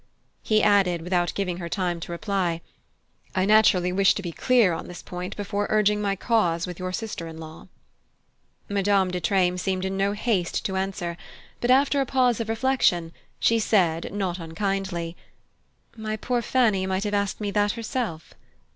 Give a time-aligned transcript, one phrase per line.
[0.41, 2.61] He added, without giving her time to reply:
[3.35, 6.91] "I naturally wish to be clear on this point before urging my cause with your
[6.91, 7.67] sister in law."
[8.67, 11.17] Madame de Treymes seemed in no haste to answer;
[11.59, 15.15] but after a pause of reflection she said, not unkindly:
[15.95, 18.33] "My poor Fanny might have asked me that herself."